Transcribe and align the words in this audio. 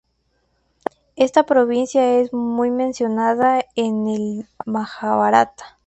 Esta 1.15 1.45
provincia 1.45 2.15
es 2.19 2.33
muy 2.33 2.71
mencionada 2.71 3.63
en 3.75 4.07
el 4.07 4.47
"Majábharata". 4.65 5.77